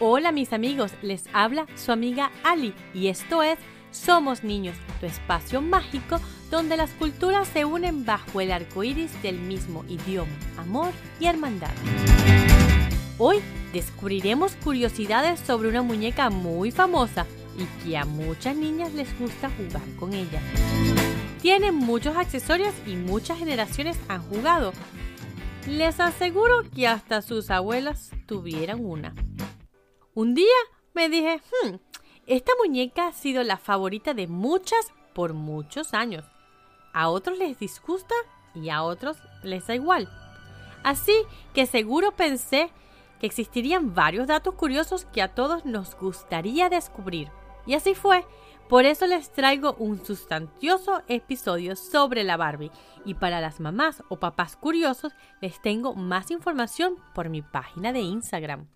[0.00, 3.58] Hola mis amigos, les habla su amiga Ali y esto es
[3.90, 6.20] Somos Niños, tu espacio mágico
[6.52, 11.72] donde las culturas se unen bajo el arco iris del mismo idioma, amor y hermandad.
[13.18, 13.40] Hoy
[13.72, 17.26] descubriremos curiosidades sobre una muñeca muy famosa
[17.58, 20.40] y que a muchas niñas les gusta jugar con ella.
[21.42, 24.72] Tiene muchos accesorios y muchas generaciones han jugado.
[25.66, 29.12] Les aseguro que hasta sus abuelas tuvieran una.
[30.18, 30.58] Un día
[30.94, 31.76] me dije, hmm,
[32.26, 36.24] esta muñeca ha sido la favorita de muchas por muchos años.
[36.92, 38.16] A otros les disgusta
[38.52, 40.08] y a otros les da igual.
[40.82, 41.14] Así
[41.54, 42.72] que seguro pensé
[43.20, 47.30] que existirían varios datos curiosos que a todos nos gustaría descubrir.
[47.64, 48.26] Y así fue.
[48.68, 52.72] Por eso les traigo un sustancioso episodio sobre la Barbie.
[53.04, 58.00] Y para las mamás o papás curiosos les tengo más información por mi página de
[58.00, 58.66] Instagram.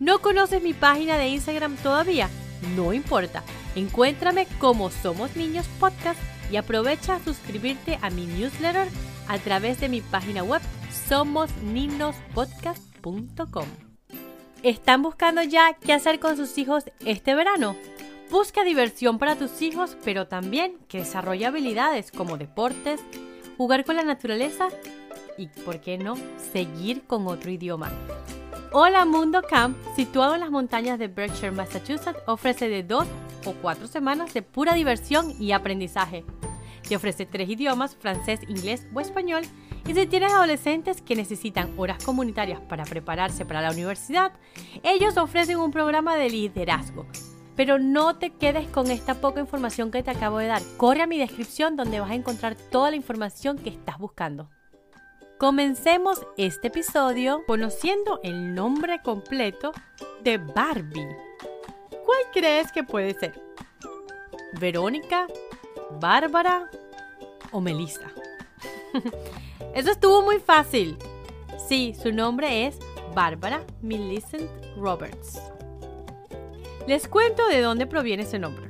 [0.00, 2.30] ¿No conoces mi página de Instagram todavía?
[2.74, 3.44] No importa.
[3.74, 6.18] Encuéntrame como Somos Niños Podcast
[6.50, 8.88] y aprovecha a suscribirte a mi newsletter
[9.28, 10.62] a través de mi página web
[11.06, 13.66] somosninospodcast.com.
[14.62, 17.76] ¿Están buscando ya qué hacer con sus hijos este verano?
[18.30, 23.02] Busca diversión para tus hijos, pero también que desarrolle habilidades como deportes,
[23.58, 24.68] jugar con la naturaleza
[25.36, 26.14] y, ¿por qué no?,
[26.54, 27.92] seguir con otro idioma.
[28.72, 33.04] Hola Mundo Camp, situado en las montañas de Berkshire, Massachusetts, ofrece de dos
[33.44, 36.24] o cuatro semanas de pura diversión y aprendizaje.
[36.88, 39.42] Te ofrece tres idiomas, francés, inglés o español,
[39.88, 44.34] y si tienes adolescentes que necesitan horas comunitarias para prepararse para la universidad,
[44.84, 47.06] ellos ofrecen un programa de liderazgo.
[47.56, 50.62] Pero no te quedes con esta poca información que te acabo de dar.
[50.76, 54.48] Corre a mi descripción donde vas a encontrar toda la información que estás buscando.
[55.40, 59.72] Comencemos este episodio conociendo el nombre completo
[60.22, 61.16] de Barbie.
[61.88, 63.40] ¿Cuál crees que puede ser?
[64.60, 65.26] ¿Verónica?
[65.98, 66.70] ¿Bárbara?
[67.52, 68.12] ¿O Melissa?
[69.74, 70.98] Eso estuvo muy fácil.
[71.66, 72.78] Sí, su nombre es
[73.14, 75.40] Bárbara Millicent Roberts.
[76.86, 78.68] Les cuento de dónde proviene ese nombre.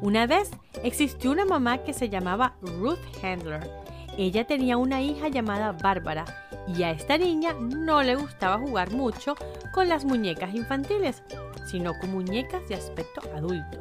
[0.00, 0.50] Una vez
[0.82, 3.79] existió una mamá que se llamaba Ruth Handler
[4.16, 6.24] ella tenía una hija llamada Bárbara
[6.66, 9.34] y a esta niña no le gustaba jugar mucho
[9.72, 11.22] con las muñecas infantiles,
[11.66, 13.78] sino con muñecas de aspecto adulto.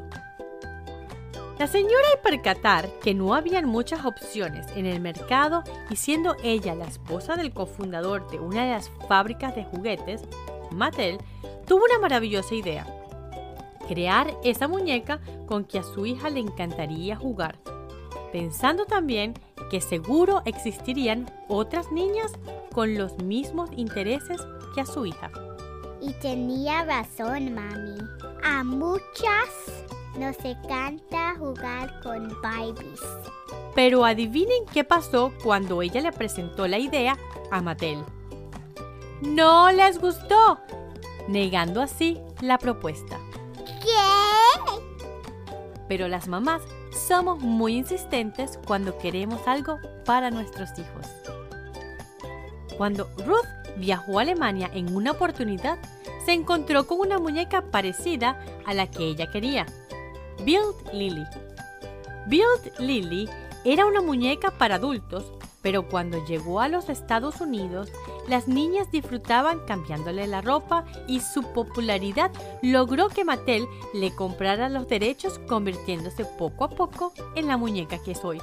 [1.59, 6.73] La señora al percatar que no habían muchas opciones en el mercado y siendo ella
[6.73, 10.21] la esposa del cofundador de una de las fábricas de juguetes,
[10.71, 11.17] Mattel,
[11.67, 12.87] tuvo una maravillosa idea.
[13.89, 17.57] Crear esa muñeca con que a su hija le encantaría jugar,
[18.31, 19.33] pensando también
[19.69, 22.31] que seguro existirían otras niñas
[22.73, 24.41] con los mismos intereses
[24.73, 25.31] que a su hija.
[26.01, 27.97] Y tenía razón, mami.
[28.43, 29.49] A muchas
[30.17, 33.01] nos encanta jugar con Barbies.
[33.75, 37.17] Pero adivinen qué pasó cuando ella le presentó la idea
[37.51, 38.03] a Mattel.
[39.21, 40.59] No les gustó,
[41.27, 43.19] negando así la propuesta.
[43.65, 44.81] ¿Qué?
[45.87, 46.61] Pero las mamás
[47.09, 51.07] somos muy insistentes cuando queremos algo para nuestros hijos.
[52.77, 53.47] Cuando Ruth
[53.77, 55.79] viajó a Alemania en una oportunidad,
[56.23, 59.65] se encontró con una muñeca parecida a la que ella quería,
[60.45, 61.25] Build Lily.
[62.27, 63.27] Build Lily
[63.65, 67.91] era una muñeca para adultos, pero cuando llegó a los Estados Unidos,
[68.27, 72.31] las niñas disfrutaban cambiándole la ropa y su popularidad
[72.61, 78.11] logró que Mattel le comprara los derechos convirtiéndose poco a poco en la muñeca que
[78.11, 78.39] es hoy.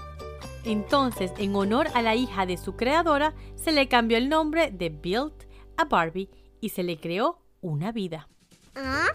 [0.64, 4.90] Entonces, en honor a la hija de su creadora, se le cambió el nombre de
[4.90, 5.46] Build
[5.76, 6.28] a Barbie
[6.60, 8.28] y se le creó una vida.
[8.74, 9.06] ¿Ah?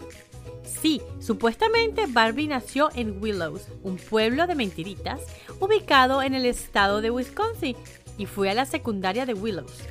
[0.64, 5.20] Sí, supuestamente Barbie nació en Willows, un pueblo de mentiritas
[5.60, 7.76] ubicado en el estado de Wisconsin,
[8.18, 9.82] y fue a la secundaria de Willows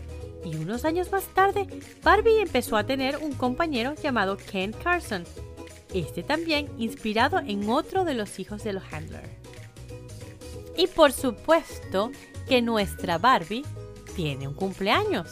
[0.43, 1.67] y unos años más tarde,
[2.03, 5.23] Barbie empezó a tener un compañero llamado Ken Carson,
[5.93, 9.29] este también inspirado en otro de los hijos de los Handler.
[10.77, 12.11] Y por supuesto
[12.47, 13.65] que nuestra Barbie
[14.15, 15.27] tiene un cumpleaños.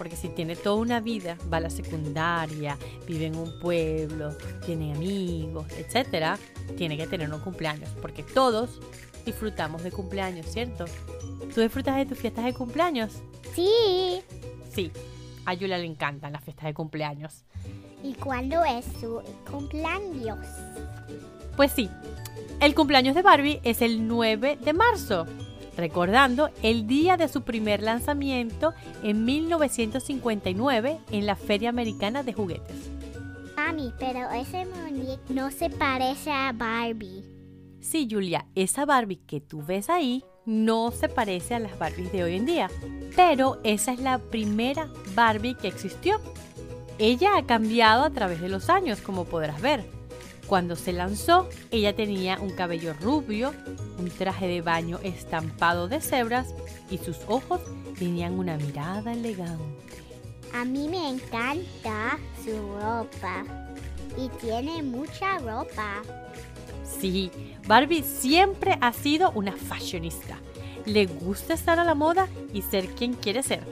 [0.00, 4.94] Porque si tiene toda una vida, va a la secundaria, vive en un pueblo, tiene
[4.94, 6.38] amigos, etc.,
[6.74, 7.90] tiene que tener un cumpleaños.
[8.00, 8.80] Porque todos
[9.26, 10.86] disfrutamos de cumpleaños, ¿cierto?
[11.54, 13.20] ¿Tú disfrutas de tus fiestas de cumpleaños?
[13.54, 14.22] Sí.
[14.72, 14.90] Sí,
[15.44, 17.44] a Yula le encantan las fiestas de cumpleaños.
[18.02, 20.38] ¿Y cuándo es su cumpleaños?
[21.56, 21.90] Pues sí,
[22.60, 25.26] el cumpleaños de Barbie es el 9 de marzo,
[25.80, 32.90] recordando el día de su primer lanzamiento en 1959 en la Feria Americana de Juguetes.
[33.56, 37.24] Mami, pero ese muñeco no se parece a Barbie.
[37.80, 42.24] Sí, Julia, esa Barbie que tú ves ahí no se parece a las Barbies de
[42.24, 42.70] hoy en día,
[43.16, 46.20] pero esa es la primera Barbie que existió.
[46.98, 49.99] Ella ha cambiado a través de los años, como podrás ver.
[50.50, 53.54] Cuando se lanzó, ella tenía un cabello rubio,
[54.00, 56.52] un traje de baño estampado de cebras
[56.90, 57.60] y sus ojos
[57.96, 59.62] tenían una mirada elegante.
[60.52, 62.50] A mí me encanta su
[62.80, 63.44] ropa.
[64.18, 66.02] Y tiene mucha ropa.
[66.82, 67.30] Sí,
[67.68, 70.36] Barbie siempre ha sido una fashionista.
[70.84, 73.62] Le gusta estar a la moda y ser quien quiere ser.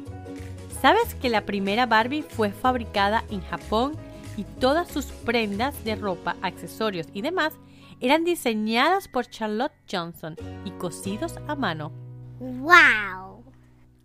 [0.80, 3.96] ¿Sabes que la primera Barbie fue fabricada en Japón
[4.38, 7.54] y todas sus prendas de ropa, accesorios y demás
[8.00, 11.90] eran diseñadas por Charlotte Johnson y cosidos a mano?
[12.38, 13.44] ¡Wow!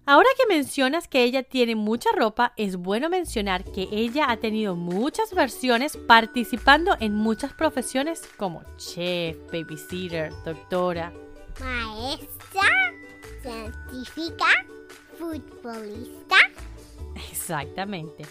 [0.08, 4.76] Ahora que mencionas que ella tiene mucha ropa, es bueno mencionar que ella ha tenido
[4.76, 11.14] muchas versiones participando en muchas profesiones como chef, babysitter, doctora.
[11.62, 12.94] Maestra,
[13.44, 14.48] científica,
[15.18, 16.38] futbolista.
[17.30, 18.26] Exactamente.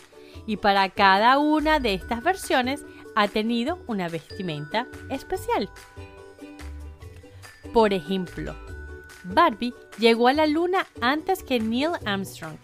[0.46, 2.84] Y para cada una de estas versiones
[3.14, 5.70] ha tenido una vestimenta especial.
[7.73, 8.55] Por ejemplo,
[9.25, 12.56] Barbie llegó a la luna antes que Neil Armstrong.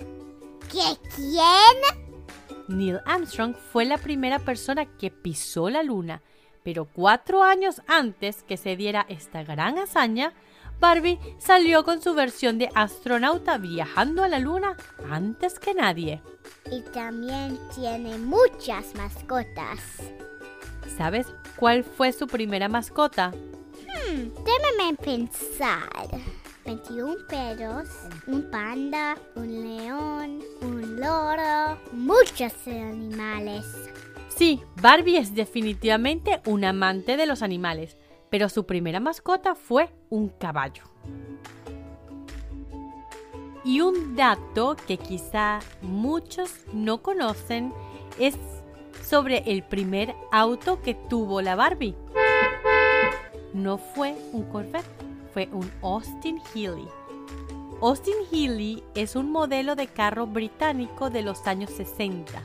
[0.70, 2.08] ¿Qué quién?
[2.68, 6.22] Neil Armstrong fue la primera persona que pisó la luna,
[6.62, 10.34] pero cuatro años antes que se diera esta gran hazaña,
[10.80, 14.76] Barbie salió con su versión de astronauta viajando a la luna
[15.10, 16.22] antes que nadie.
[16.70, 19.80] Y también tiene muchas mascotas.
[20.96, 21.26] ¿Sabes
[21.56, 23.30] cuál fue su primera mascota?
[23.30, 26.08] Hmm, déjame pensar.
[26.64, 27.88] 21 perros,
[28.26, 33.64] un panda, un león, un loro, muchos animales.
[34.28, 37.96] Sí, Barbie es definitivamente un amante de los animales,
[38.30, 40.84] pero su primera mascota fue un caballo.
[43.64, 47.72] Y un dato que quizá muchos no conocen
[48.18, 48.36] es
[49.02, 51.94] sobre el primer auto que tuvo la Barbie.
[53.52, 54.86] No fue un Corvette,
[55.32, 56.88] fue un Austin Healey.
[57.80, 62.42] Austin Healey es un modelo de carro británico de los años 60.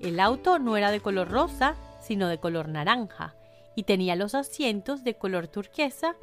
[0.00, 3.34] El auto no era de color rosa, sino de color naranja,
[3.74, 6.16] y tenía los asientos de color turquesa,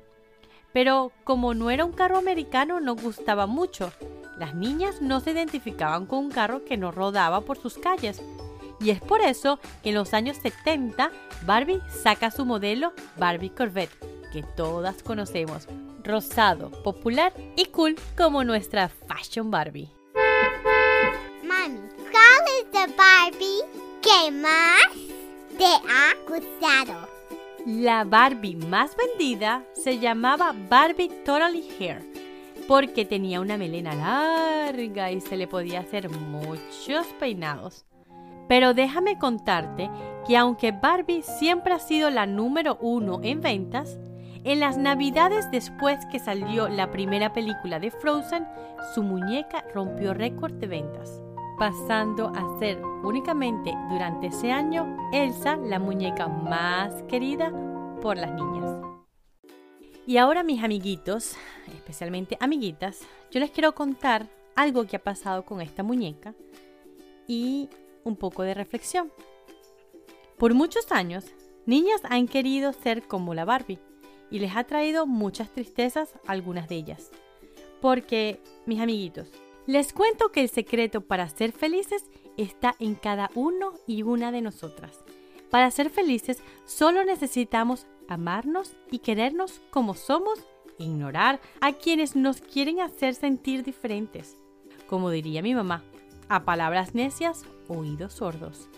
[0.73, 3.91] pero como no era un carro americano no gustaba mucho.
[4.37, 8.21] Las niñas no se identificaban con un carro que no rodaba por sus calles.
[8.79, 11.11] Y es por eso que en los años 70
[11.45, 13.97] Barbie saca su modelo Barbie Corvette,
[14.31, 15.67] que todas conocemos,
[16.03, 19.89] rosado, popular y cool como nuestra Fashion Barbie.
[21.43, 21.79] Mami,
[22.11, 23.63] ¿cuál es la Barbie
[24.03, 24.91] que más
[25.57, 27.16] te ha gustado?
[27.67, 32.01] La Barbie más vendida se llamaba Barbie Totally Hair
[32.65, 37.85] porque tenía una melena larga y se le podía hacer muchos peinados.
[38.47, 39.91] Pero déjame contarte
[40.25, 43.99] que aunque Barbie siempre ha sido la número uno en ventas,
[44.45, 48.47] en las navidades después que salió la primera película de Frozen,
[48.95, 51.21] su muñeca rompió récord de ventas,
[51.57, 57.51] pasando a ser únicamente durante ese año Elsa la muñeca más querida
[58.01, 58.75] por las niñas.
[60.05, 61.35] Y ahora mis amiguitos,
[61.75, 66.33] especialmente amiguitas, yo les quiero contar algo que ha pasado con esta muñeca
[67.27, 67.69] y
[68.03, 69.11] un poco de reflexión.
[70.37, 71.25] Por muchos años,
[71.65, 73.79] niñas han querido ser como la Barbie
[74.29, 77.11] y les ha traído muchas tristezas algunas de ellas.
[77.81, 79.27] Porque, mis amiguitos,
[79.67, 84.41] les cuento que el secreto para ser felices está en cada uno y una de
[84.41, 85.03] nosotras.
[85.51, 90.39] Para ser felices solo necesitamos amarnos y querernos como somos
[90.79, 94.37] e ignorar a quienes nos quieren hacer sentir diferentes.
[94.87, 95.83] Como diría mi mamá,
[96.29, 98.69] a palabras necias, oídos sordos.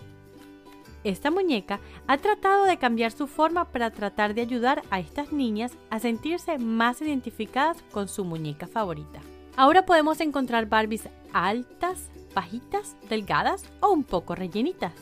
[1.04, 5.72] Esta muñeca ha tratado de cambiar su forma para tratar de ayudar a estas niñas
[5.92, 9.22] a sentirse más identificadas con su muñeca favorita.
[9.56, 14.94] Ahora podemos encontrar Barbies altas, bajitas, delgadas o un poco rellenitas.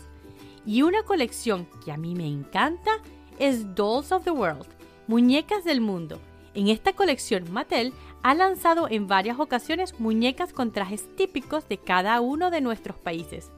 [0.66, 2.92] Y una colección que a mí me encanta
[3.40, 4.68] es Dolls of the World,
[5.08, 6.20] Muñecas del Mundo.
[6.54, 12.20] En esta colección Mattel ha lanzado en varias ocasiones muñecas con trajes típicos de cada
[12.20, 13.52] uno de nuestros países.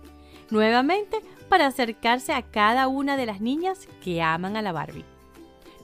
[0.50, 5.06] Nuevamente para acercarse a cada una de las niñas que aman a la Barbie.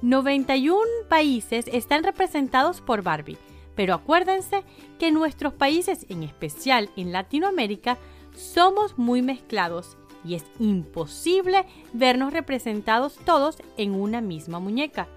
[0.01, 3.37] 91 países están representados por Barbie,
[3.75, 4.63] pero acuérdense
[4.99, 7.97] que nuestros países, en especial en Latinoamérica,
[8.33, 15.07] somos muy mezclados y es imposible vernos representados todos en una misma muñeca.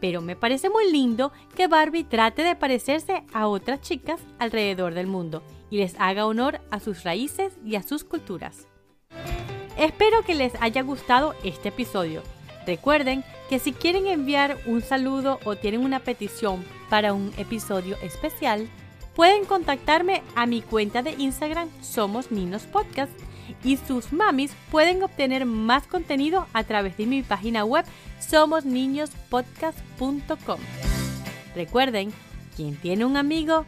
[0.00, 5.06] Pero me parece muy lindo que Barbie trate de parecerse a otras chicas alrededor del
[5.06, 8.66] mundo y les haga honor a sus raíces y a sus culturas.
[9.78, 12.22] Espero que les haya gustado este episodio.
[12.66, 18.66] Recuerden que si quieren enviar un saludo o tienen una petición para un episodio especial,
[19.14, 23.12] pueden contactarme a mi cuenta de Instagram Somos Niños Podcast
[23.62, 27.84] y sus mamis pueden obtener más contenido a través de mi página web
[28.20, 30.60] somosniñospodcast.com.
[31.54, 32.10] Recuerden,
[32.56, 33.66] quien tiene un amigo,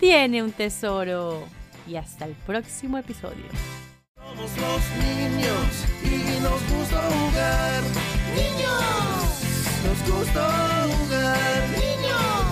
[0.00, 1.42] tiene un tesoro.
[1.86, 3.44] Y hasta el próximo episodio.
[4.16, 6.26] Somos los niños y
[9.98, 12.44] nos gusta jugar, niños.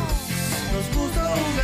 [0.72, 1.63] Nos gusta jugar.